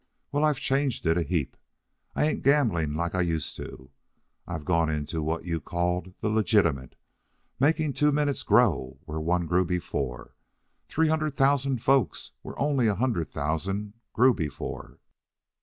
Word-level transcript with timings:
Well, 0.31 0.43
I've 0.43 0.57
changed 0.59 1.05
it 1.05 1.15
a 1.15 1.21
heap. 1.21 1.55
I 2.15 2.25
ain't 2.25 2.41
gambling 2.41 2.95
like 2.95 3.13
I 3.13 3.21
used 3.21 3.55
to. 3.57 3.91
I've 4.47 4.65
gone 4.65 4.89
into 4.89 5.21
what 5.21 5.45
you 5.45 5.61
called 5.61 6.15
the 6.21 6.27
legitimate, 6.29 6.95
making 7.59 7.93
two 7.93 8.11
minutes 8.11 8.41
grow 8.41 8.97
where 9.05 9.19
one 9.19 9.45
grew 9.45 9.63
before, 9.63 10.33
three 10.87 11.09
hundred 11.09 11.35
thousand 11.35 11.83
folks 11.83 12.31
where 12.41 12.57
only 12.59 12.87
a 12.87 12.95
hundred 12.95 13.29
thousand 13.29 13.93
grew 14.11 14.33
before. 14.33 14.97